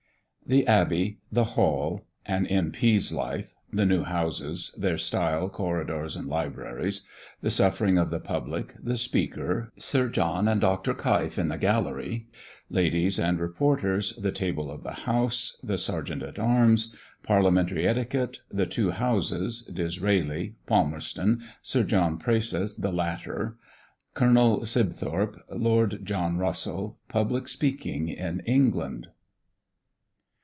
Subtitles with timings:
[0.47, 1.17] THE ABBEY.
[1.31, 2.01] THE HALL.
[2.25, 3.55] AN M.P.'S LIFE.
[3.71, 4.75] THE NEW HOUSES.
[4.77, 7.03] THEIR STYLE, CORRIDORS, AND LIBRARIES.
[7.39, 8.75] THE SUFFERINGS OF THE PUBLIC.
[8.83, 9.71] THE SPEAKER.
[9.77, 10.75] SIR JOHN AND DR.
[10.93, 12.27] KEIF IN THE GALLERY.
[12.69, 14.17] LADIES AND REPORTERS.
[14.17, 15.55] THE TABLE OF THE HOUSE.
[15.63, 16.93] THE SERGEANT AT ARMS.
[17.23, 18.41] PARLIAMENTARY ETIQUETTE.
[18.51, 19.61] THE TWO HOUSES.
[19.71, 20.55] DISRAELI.
[20.65, 21.43] PALMERSTON.
[21.61, 23.55] SIR JOHN PRAISETH THE LATTER.
[24.15, 25.37] COLONEL SIBTHORP.
[25.51, 26.97] LORD JOHN RUSSELL.
[27.07, 29.07] PUBLIC SPEAKING IN ENGLAND.